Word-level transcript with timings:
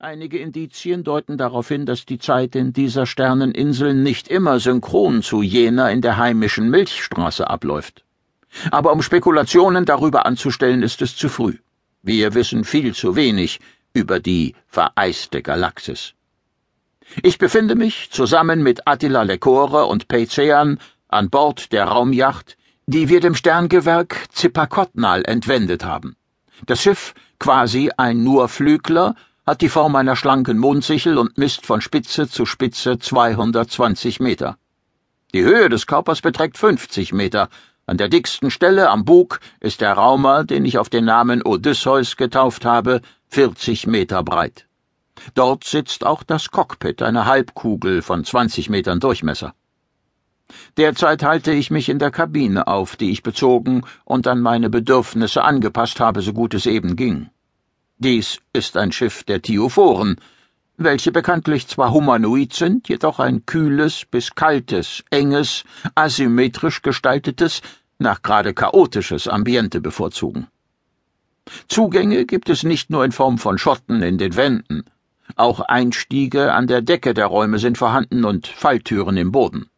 Einige 0.00 0.38
Indizien 0.38 1.02
deuten 1.02 1.38
darauf 1.38 1.66
hin, 1.66 1.84
dass 1.84 2.06
die 2.06 2.20
Zeit 2.20 2.54
in 2.54 2.72
dieser 2.72 3.04
Sterneninsel 3.04 3.94
nicht 3.94 4.28
immer 4.28 4.60
synchron 4.60 5.24
zu 5.24 5.42
jener 5.42 5.90
in 5.90 6.02
der 6.02 6.18
heimischen 6.18 6.70
Milchstraße 6.70 7.50
abläuft. 7.50 8.04
Aber 8.70 8.92
um 8.92 9.02
Spekulationen 9.02 9.86
darüber 9.86 10.24
anzustellen, 10.24 10.84
ist 10.84 11.02
es 11.02 11.16
zu 11.16 11.28
früh. 11.28 11.56
Wir 12.00 12.34
wissen 12.34 12.62
viel 12.62 12.94
zu 12.94 13.16
wenig 13.16 13.58
über 13.92 14.20
die 14.20 14.54
vereiste 14.68 15.42
Galaxis. 15.42 16.14
Ich 17.24 17.38
befinde 17.38 17.74
mich 17.74 18.12
zusammen 18.12 18.62
mit 18.62 18.86
Attila 18.86 19.24
Lecore 19.24 19.86
und 19.86 20.06
Peizean 20.06 20.78
an 21.08 21.28
Bord 21.28 21.72
der 21.72 21.86
Raumjacht, 21.86 22.56
die 22.86 23.08
wir 23.08 23.18
dem 23.18 23.34
Sterngewerk 23.34 24.28
Zippakotnal 24.30 25.24
entwendet 25.24 25.84
haben. 25.84 26.14
Das 26.66 26.80
Schiff, 26.80 27.14
quasi 27.40 27.90
ein 27.96 28.22
Nurflügler, 28.22 29.16
hat 29.48 29.62
die 29.62 29.70
Form 29.70 29.96
einer 29.96 30.14
schlanken 30.14 30.58
Mondsichel 30.58 31.16
und 31.16 31.38
misst 31.38 31.64
von 31.64 31.80
Spitze 31.80 32.28
zu 32.28 32.44
Spitze 32.44 32.98
220 32.98 34.20
Meter. 34.20 34.58
Die 35.32 35.42
Höhe 35.42 35.70
des 35.70 35.86
Körpers 35.86 36.20
beträgt 36.20 36.58
50 36.58 37.14
Meter. 37.14 37.48
An 37.86 37.96
der 37.96 38.10
dicksten 38.10 38.50
Stelle 38.50 38.90
am 38.90 39.06
Bug 39.06 39.40
ist 39.60 39.80
der 39.80 39.94
Raumer, 39.94 40.44
den 40.44 40.66
ich 40.66 40.76
auf 40.76 40.90
den 40.90 41.06
Namen 41.06 41.40
Odysseus 41.42 42.18
getauft 42.18 42.66
habe, 42.66 43.00
40 43.28 43.86
Meter 43.86 44.22
breit. 44.22 44.66
Dort 45.34 45.64
sitzt 45.64 46.04
auch 46.04 46.24
das 46.24 46.50
Cockpit, 46.50 47.00
eine 47.00 47.24
Halbkugel 47.24 48.02
von 48.02 48.26
20 48.26 48.68
Metern 48.68 49.00
Durchmesser. 49.00 49.54
Derzeit 50.76 51.22
halte 51.22 51.52
ich 51.52 51.70
mich 51.70 51.88
in 51.88 51.98
der 51.98 52.10
Kabine 52.10 52.66
auf, 52.66 52.96
die 52.96 53.12
ich 53.12 53.22
bezogen 53.22 53.84
und 54.04 54.26
an 54.26 54.42
meine 54.42 54.68
Bedürfnisse 54.68 55.42
angepasst 55.42 56.00
habe, 56.00 56.20
so 56.20 56.34
gut 56.34 56.52
es 56.52 56.66
eben 56.66 56.96
ging. 56.96 57.30
Dies 58.00 58.38
ist 58.52 58.76
ein 58.76 58.92
Schiff 58.92 59.24
der 59.24 59.42
Thiophoren, 59.42 60.20
welche 60.76 61.10
bekanntlich 61.10 61.66
zwar 61.66 61.92
humanoid 61.92 62.52
sind, 62.52 62.88
jedoch 62.88 63.18
ein 63.18 63.44
kühles 63.44 64.04
bis 64.08 64.36
kaltes, 64.36 65.02
enges, 65.10 65.64
asymmetrisch 65.96 66.82
gestaltetes, 66.82 67.60
nach 67.98 68.22
gerade 68.22 68.54
chaotisches 68.54 69.26
Ambiente 69.26 69.80
bevorzugen. 69.80 70.46
Zugänge 71.66 72.24
gibt 72.24 72.48
es 72.48 72.62
nicht 72.62 72.88
nur 72.88 73.04
in 73.04 73.10
Form 73.10 73.36
von 73.36 73.58
Schotten 73.58 74.00
in 74.02 74.16
den 74.16 74.36
Wänden, 74.36 74.84
auch 75.34 75.58
Einstiege 75.58 76.52
an 76.52 76.68
der 76.68 76.82
Decke 76.82 77.14
der 77.14 77.26
Räume 77.26 77.58
sind 77.58 77.78
vorhanden 77.78 78.24
und 78.24 78.46
Falltüren 78.46 79.16
im 79.16 79.32
Boden. 79.32 79.68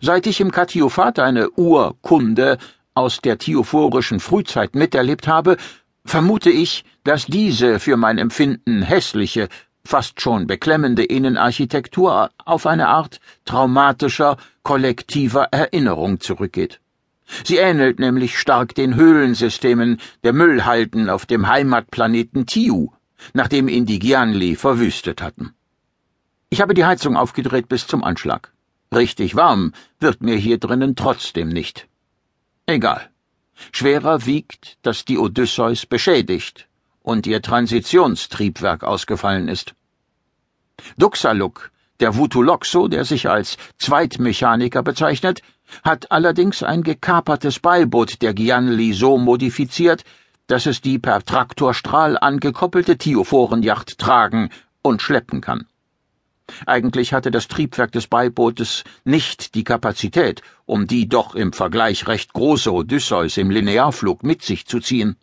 Seit 0.00 0.26
ich 0.26 0.40
im 0.40 0.50
Katiophat 0.50 1.18
eine 1.18 1.50
Urkunde 1.50 2.56
aus 2.94 3.20
der 3.20 3.38
thiophorischen 3.38 4.20
Frühzeit 4.20 4.74
miterlebt 4.74 5.28
habe, 5.28 5.56
vermute 6.04 6.50
ich, 6.50 6.84
dass 7.04 7.26
diese 7.26 7.80
für 7.80 7.96
mein 7.96 8.18
Empfinden 8.18 8.82
hässliche, 8.82 9.48
fast 9.84 10.20
schon 10.20 10.46
beklemmende 10.46 11.04
Innenarchitektur 11.04 12.30
auf 12.44 12.66
eine 12.66 12.88
Art 12.88 13.20
traumatischer, 13.44 14.36
kollektiver 14.62 15.48
Erinnerung 15.50 16.20
zurückgeht. 16.20 16.80
Sie 17.44 17.56
ähnelt 17.56 17.98
nämlich 17.98 18.38
stark 18.38 18.74
den 18.74 18.96
Höhlensystemen 18.96 19.98
der 20.24 20.32
Müllhalden 20.32 21.08
auf 21.08 21.26
dem 21.26 21.48
Heimatplaneten 21.48 22.46
Tiu, 22.46 22.88
nachdem 23.32 23.68
ihn 23.68 23.86
die 23.86 23.98
Gianli 23.98 24.56
verwüstet 24.56 25.22
hatten. 25.22 25.54
Ich 26.50 26.60
habe 26.60 26.74
die 26.74 26.84
Heizung 26.84 27.16
aufgedreht 27.16 27.68
bis 27.68 27.86
zum 27.86 28.02
Anschlag. 28.02 28.52
Richtig 28.92 29.36
warm 29.36 29.72
wird 30.00 30.20
mir 30.20 30.36
hier 30.36 30.58
drinnen 30.58 30.96
trotzdem 30.96 31.48
nicht. 31.48 31.86
Egal. 32.66 33.09
Schwerer 33.72 34.26
wiegt, 34.26 34.78
dass 34.82 35.04
die 35.04 35.18
Odysseus 35.18 35.86
beschädigt 35.86 36.66
und 37.02 37.26
ihr 37.26 37.42
Transitionstriebwerk 37.42 38.84
ausgefallen 38.84 39.48
ist. 39.48 39.74
Duxaluk, 40.96 41.70
der 42.00 42.16
Vutuloxo, 42.16 42.88
der 42.88 43.04
sich 43.04 43.28
als 43.28 43.56
Zweitmechaniker 43.78 44.82
bezeichnet, 44.82 45.42
hat 45.84 46.10
allerdings 46.10 46.62
ein 46.62 46.82
gekapertes 46.82 47.60
Beiboot 47.60 48.22
der 48.22 48.34
Gianli 48.34 48.92
so 48.92 49.18
modifiziert, 49.18 50.04
dass 50.46 50.66
es 50.66 50.80
die 50.80 50.98
per 50.98 51.22
Traktorstrahl 51.22 52.18
angekoppelte 52.18 52.98
Thiophorenjacht 52.98 53.98
tragen 53.98 54.50
und 54.82 55.00
schleppen 55.00 55.40
kann. 55.40 55.66
Eigentlich 56.66 57.12
hatte 57.12 57.30
das 57.30 57.48
Triebwerk 57.48 57.92
des 57.92 58.06
Beibootes 58.06 58.84
nicht 59.04 59.54
die 59.54 59.64
Kapazität, 59.64 60.42
um 60.66 60.86
die 60.86 61.08
doch 61.08 61.34
im 61.34 61.52
Vergleich 61.52 62.06
recht 62.06 62.32
große 62.32 62.72
Odysseus 62.72 63.36
im 63.36 63.50
Linearflug 63.50 64.22
mit 64.22 64.42
sich 64.42 64.66
zu 64.66 64.80
ziehen. 64.80 65.16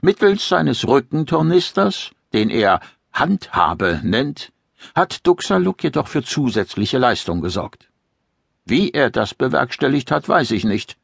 Mittels 0.00 0.48
seines 0.48 0.86
Rückentornisters, 0.86 2.10
den 2.32 2.50
er 2.50 2.80
Handhabe 3.12 4.00
nennt, 4.02 4.52
hat 4.94 5.26
Duxaluk 5.26 5.82
jedoch 5.82 6.08
für 6.08 6.22
zusätzliche 6.22 6.98
Leistung 6.98 7.40
gesorgt. 7.40 7.88
Wie 8.64 8.90
er 8.90 9.10
das 9.10 9.34
bewerkstelligt 9.34 10.10
hat, 10.10 10.28
weiß 10.28 10.50
ich 10.52 10.64
nicht. 10.64 10.96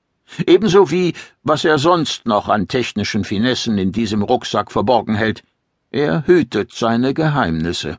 Ebenso 0.47 0.91
wie, 0.91 1.15
was 1.43 1.65
er 1.65 1.79
sonst 1.79 2.27
noch 2.27 2.49
an 2.49 2.69
technischen 2.69 3.25
Finessen 3.25 3.79
in 3.79 3.93
diesem 3.93 4.23
Rucksack 4.23 4.71
verborgen 4.71 5.15
hält. 5.15 5.43
Er 5.91 6.27
hütet 6.27 6.73
seine 6.73 7.15
Geheimnisse. 7.15 7.99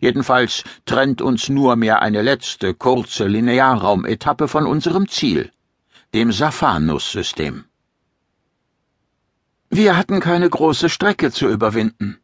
Jedenfalls 0.00 0.64
trennt 0.86 1.22
uns 1.22 1.48
nur 1.48 1.76
mehr 1.76 2.02
eine 2.02 2.22
letzte 2.22 2.74
kurze 2.74 3.26
Linearraumetappe 3.26 4.48
von 4.48 4.66
unserem 4.66 5.08
Ziel, 5.08 5.50
dem 6.14 6.32
Saphanus-System. 6.32 7.64
Wir 9.70 9.96
hatten 9.96 10.20
keine 10.20 10.48
große 10.48 10.88
Strecke 10.88 11.30
zu 11.30 11.48
überwinden. 11.48 12.18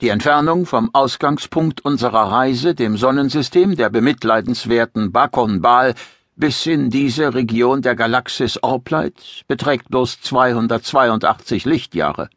Die 0.00 0.08
Entfernung 0.08 0.66
vom 0.66 0.94
Ausgangspunkt 0.94 1.84
unserer 1.84 2.30
Reise, 2.30 2.74
dem 2.74 2.96
Sonnensystem 2.96 3.76
der 3.76 3.90
bemitleidenswerten 3.90 5.12
Bakon-Bal, 5.12 5.94
bis 6.36 6.66
in 6.66 6.90
diese 6.90 7.34
Region 7.34 7.80
der 7.80 7.96
Galaxis 7.96 8.62
Orpleit 8.62 9.44
beträgt 9.48 9.88
bloß 9.88 10.20
282 10.20 11.64
Lichtjahre. 11.64 12.28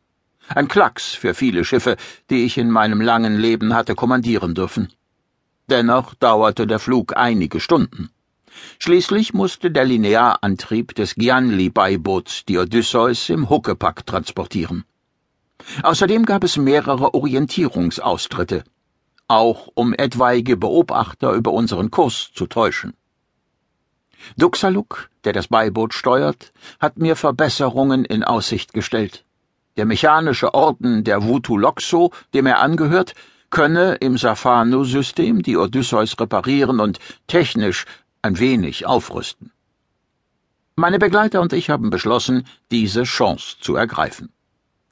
Ein 0.55 0.67
Klacks 0.67 1.13
für 1.13 1.33
viele 1.33 1.63
Schiffe, 1.63 1.95
die 2.29 2.43
ich 2.45 2.57
in 2.57 2.71
meinem 2.71 3.01
langen 3.01 3.37
Leben 3.37 3.73
hatte 3.75 3.95
kommandieren 3.95 4.55
dürfen. 4.55 4.91
Dennoch 5.69 6.15
dauerte 6.15 6.65
der 6.65 6.79
Flug 6.79 7.15
einige 7.15 7.59
Stunden. 7.59 8.09
Schließlich 8.79 9.33
musste 9.33 9.69
der 9.69 9.85
Linearantrieb 9.85 10.95
des 10.95 11.15
Gianli-Beiboots 11.15 12.45
die 12.45 12.57
Odysseus 12.57 13.29
im 13.29 13.49
Huckepack 13.49 14.05
transportieren. 14.05 14.85
Außerdem 15.83 16.25
gab 16.25 16.43
es 16.43 16.57
mehrere 16.57 17.13
Orientierungsaustritte, 17.13 18.63
auch 19.27 19.69
um 19.75 19.93
etwaige 19.93 20.57
Beobachter 20.57 21.33
über 21.33 21.51
unseren 21.51 21.91
Kurs 21.91 22.31
zu 22.33 22.47
täuschen. 22.47 22.93
Duxaluk, 24.37 25.09
der 25.23 25.33
das 25.33 25.47
Beiboot 25.47 25.93
steuert, 25.93 26.51
hat 26.79 26.97
mir 26.97 27.15
Verbesserungen 27.15 28.03
in 28.03 28.23
Aussicht 28.23 28.73
gestellt. 28.73 29.23
Der 29.79 29.85
mechanische 29.85 30.53
Orden 30.53 31.05
der 31.05 31.23
Vutuloxo, 31.23 32.11
dem 32.33 32.47
er 32.47 32.59
angehört, 32.59 33.13
könne 33.49 33.95
im 34.01 34.17
Safano-System 34.17 35.41
die 35.41 35.55
Odysseus 35.55 36.19
reparieren 36.19 36.81
und 36.81 36.99
technisch 37.27 37.85
ein 38.21 38.37
wenig 38.39 38.85
aufrüsten. 38.85 39.53
Meine 40.75 40.99
Begleiter 40.99 41.39
und 41.39 41.53
ich 41.53 41.69
haben 41.69 41.91
beschlossen, 41.91 42.45
diese 42.71 43.03
Chance 43.03 43.55
zu 43.61 43.77
ergreifen. 43.77 44.33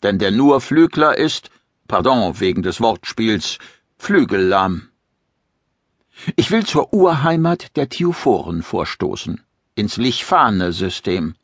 Denn 0.03 0.19
der 0.19 0.31
Nurflügler 0.31 1.17
ist, 1.17 1.49
pardon 1.89 2.39
wegen 2.39 2.63
des 2.63 2.79
Wortspiels, 2.79 3.57
flügellahm. 3.97 4.87
Ich 6.37 6.49
will 6.49 6.65
zur 6.65 6.93
Urheimat 6.93 7.75
der 7.75 7.89
Thiophoren 7.89 8.63
vorstoßen, 8.63 9.41
ins 9.75 9.97
Lichfane-System. 9.97 11.35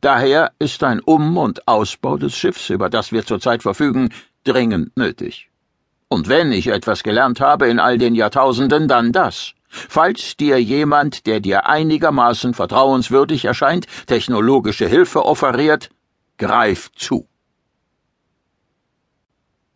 Daher 0.00 0.52
ist 0.58 0.82
ein 0.82 1.00
Um- 1.00 1.36
und 1.36 1.66
Ausbau 1.68 2.16
des 2.16 2.36
Schiffs, 2.36 2.70
über 2.70 2.88
das 2.90 3.12
wir 3.12 3.24
zurzeit 3.24 3.62
verfügen, 3.62 4.10
dringend 4.44 4.96
nötig. 4.96 5.50
Und 6.08 6.28
wenn 6.28 6.52
ich 6.52 6.66
etwas 6.66 7.02
gelernt 7.02 7.40
habe 7.40 7.68
in 7.68 7.78
all 7.78 7.98
den 7.98 8.14
Jahrtausenden, 8.14 8.88
dann 8.88 9.12
das. 9.12 9.52
Falls 9.68 10.36
dir 10.36 10.60
jemand, 10.60 11.26
der 11.26 11.38
dir 11.38 11.66
einigermaßen 11.66 12.54
vertrauenswürdig 12.54 13.44
erscheint, 13.44 13.86
technologische 14.06 14.88
Hilfe 14.88 15.24
offeriert, 15.24 15.90
greif 16.38 16.90
zu. 16.96 17.28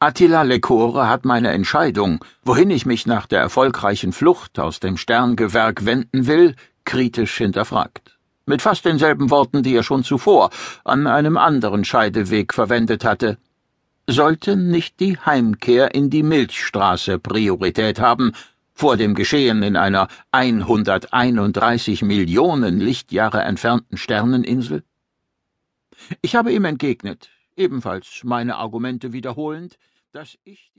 Attila 0.00 0.42
Lecore 0.42 1.08
hat 1.08 1.24
meine 1.24 1.50
Entscheidung, 1.52 2.24
wohin 2.42 2.70
ich 2.70 2.84
mich 2.84 3.06
nach 3.06 3.26
der 3.26 3.40
erfolgreichen 3.40 4.12
Flucht 4.12 4.58
aus 4.58 4.80
dem 4.80 4.96
Sterngewerk 4.96 5.86
wenden 5.86 6.26
will, 6.26 6.56
kritisch 6.84 7.36
hinterfragt 7.36 8.13
mit 8.46 8.62
fast 8.62 8.84
denselben 8.84 9.30
Worten, 9.30 9.62
die 9.62 9.74
er 9.74 9.82
schon 9.82 10.04
zuvor 10.04 10.50
an 10.84 11.06
einem 11.06 11.36
anderen 11.36 11.84
Scheideweg 11.84 12.52
verwendet 12.52 13.04
hatte. 13.04 13.38
Sollte 14.06 14.56
nicht 14.56 15.00
die 15.00 15.18
Heimkehr 15.18 15.94
in 15.94 16.10
die 16.10 16.22
Milchstraße 16.22 17.18
Priorität 17.18 18.00
haben, 18.00 18.32
vor 18.74 18.96
dem 18.96 19.14
Geschehen 19.14 19.62
in 19.62 19.76
einer 19.76 20.08
131 20.32 22.02
Millionen 22.02 22.80
Lichtjahre 22.80 23.42
entfernten 23.42 23.96
Sterneninsel? 23.96 24.82
Ich 26.20 26.34
habe 26.34 26.52
ihm 26.52 26.64
entgegnet, 26.64 27.30
ebenfalls 27.56 28.22
meine 28.24 28.56
Argumente 28.56 29.12
wiederholend, 29.12 29.78
dass 30.12 30.36
ich 30.44 30.72